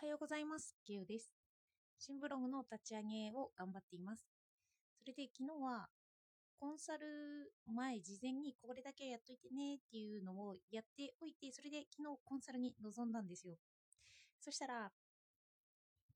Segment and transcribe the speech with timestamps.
[0.00, 0.74] はようございます。
[0.86, 1.30] ケウです。
[1.98, 4.24] 新ブログの立ち上げを頑張っています。
[4.96, 5.88] それで昨日は
[6.58, 13.56] コンサル前、事前にこれだけやっといてねっていうのをやっておいて、それで昨日コンサルに臨んだんですよ。
[14.40, 14.90] そしたら、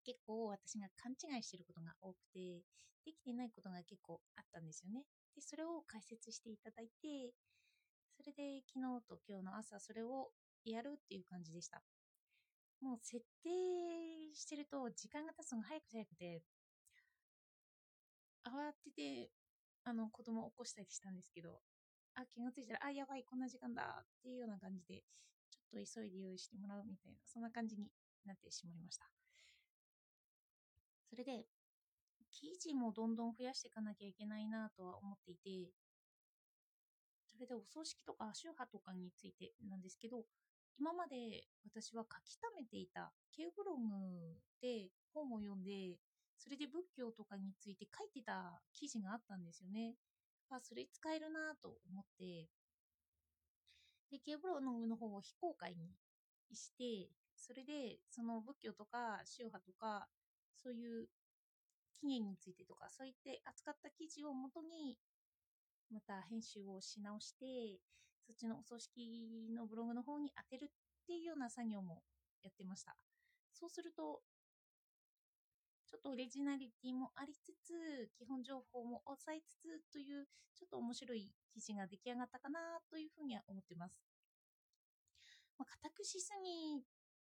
[0.03, 2.65] 結構私が勘違いしてることが多くて、
[3.05, 5.05] できてないことが結構あったんですよね。
[5.37, 7.35] で、それを解説していただいて、
[8.17, 10.31] それで昨日と今日の朝それを
[10.65, 11.83] やるっていう感じでした。
[12.85, 13.49] もう設定
[14.35, 16.43] してると時間が経つのが早く早くて、
[18.45, 19.31] 慌てて、
[19.85, 21.61] あの、子供を起こしたりしたんですけど、
[22.15, 25.03] あ、気がついたら、あ、やばい、こんな時間だっていうような感じで、
[25.51, 27.89] ちょっと急いで用意してもらうみたいな、そんな感じに
[28.25, 29.11] なってしまいました。
[31.09, 31.47] それで、
[32.31, 35.73] 記事もどんどん増やしていかなきゃいけないなとは思っていて、
[37.33, 40.25] それでお葬式とか宗派とかについてなんですけど、
[40.79, 45.99] 今まで私は書き溜めていた K ブログで本を読んで、
[46.37, 49.95] それで仏教とかについて書いてた記事があったんですよね。
[50.51, 52.49] あ、それ使えるなと思って、
[54.11, 55.91] で、K ブログの方を非公開に
[56.53, 60.09] して、それでその仏教とか宗派とか、
[60.55, 61.07] そういう
[62.01, 64.99] 起源についてとか、そういって扱った記事をもとに、
[65.91, 67.81] また編集をし直して、
[68.27, 70.69] そっちのお葬式のブログの方に当てるっ
[71.07, 72.03] ていうような作業も
[72.43, 72.97] やってました。
[73.53, 74.23] そうすると、
[75.87, 82.59] ちょっとオリジナリティもありつつ、基本情報も抑えつつという、ちょっと面白い記事が出来上がったかな
[82.91, 83.95] というふうには思ってます。
[85.59, 86.83] まあ、固くしすぎ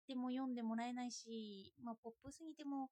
[0.06, 2.90] ても読んでもらえないし、まあ、ポップすぎても、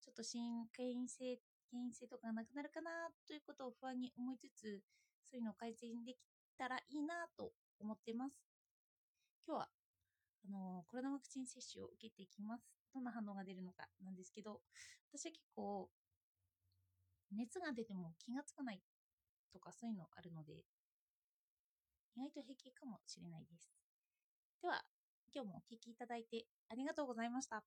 [0.00, 1.38] ちょっと新権威性、
[1.70, 2.90] 権威性とかがなくなるかな
[3.26, 4.82] ということを不安に思いつつ、
[5.24, 6.16] そういうのを改善でき
[6.56, 8.40] たらいいなと思ってます。
[9.46, 9.68] 今日は、
[10.44, 12.64] あのコロナワクチン接種を受けていきます。
[12.94, 14.60] どんな反応が出るのかなんですけど、
[15.12, 15.88] 私は結構、
[17.30, 18.80] 熱が出ても気がつかない
[19.52, 20.64] とかそういうのあるので、
[22.14, 23.72] 意外と平気かもしれないです。
[24.60, 24.84] では、
[25.34, 27.64] 今日もお聴きいただいてありがとうございました。